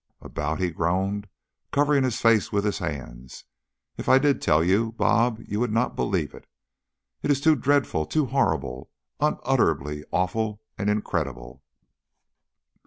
[0.19, 1.27] "About?" he groaned,
[1.71, 3.45] covering his face with his hands.
[3.97, 6.47] "If I did tell you, Bob, you would not believe it.
[7.21, 11.61] It is too dreadful too horrible unutterably awful and incredible!